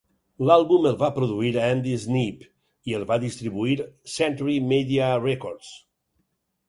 [0.49, 2.41] L'àlbum el va produir Andy Sneap
[2.93, 3.77] i el va distribuir
[4.17, 5.71] Century Media Records.